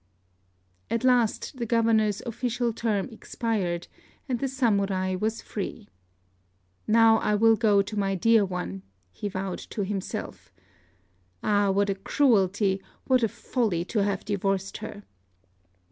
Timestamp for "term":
2.73-3.07